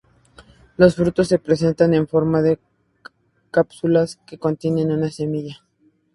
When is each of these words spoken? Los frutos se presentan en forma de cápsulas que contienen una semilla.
Los 0.77 0.95
frutos 0.95 1.27
se 1.27 1.37
presentan 1.37 1.93
en 1.93 2.07
forma 2.07 2.41
de 2.41 2.57
cápsulas 3.51 4.15
que 4.25 4.39
contienen 4.39 4.91
una 4.91 5.11
semilla. 5.11 5.61